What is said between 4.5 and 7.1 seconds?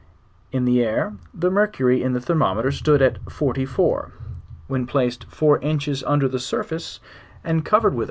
when placed fouj inches under Ike surface,